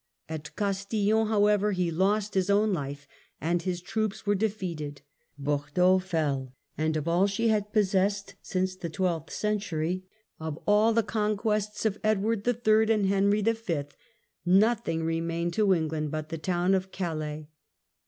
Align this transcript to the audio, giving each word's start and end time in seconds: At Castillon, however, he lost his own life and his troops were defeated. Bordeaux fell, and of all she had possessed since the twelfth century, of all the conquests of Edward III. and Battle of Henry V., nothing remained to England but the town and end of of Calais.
At 0.27 0.55
Castillon, 0.55 1.27
however, 1.27 1.73
he 1.73 1.91
lost 1.91 2.33
his 2.33 2.49
own 2.49 2.73
life 2.73 3.07
and 3.39 3.61
his 3.61 3.83
troops 3.83 4.25
were 4.25 4.33
defeated. 4.33 5.01
Bordeaux 5.37 5.99
fell, 5.99 6.55
and 6.75 6.97
of 6.97 7.07
all 7.07 7.27
she 7.27 7.49
had 7.49 7.71
possessed 7.71 8.33
since 8.41 8.75
the 8.75 8.89
twelfth 8.89 9.31
century, 9.31 10.01
of 10.39 10.57
all 10.65 10.91
the 10.91 11.03
conquests 11.03 11.85
of 11.85 11.99
Edward 12.03 12.39
III. 12.47 12.51
and 12.55 12.63
Battle 12.63 12.99
of 13.03 13.09
Henry 13.09 13.41
V., 13.43 13.83
nothing 14.43 15.03
remained 15.03 15.53
to 15.53 15.71
England 15.71 16.09
but 16.09 16.29
the 16.29 16.39
town 16.39 16.73
and 16.73 16.73
end 16.73 16.75
of 16.77 16.85
of 16.85 16.91
Calais. 16.91 17.47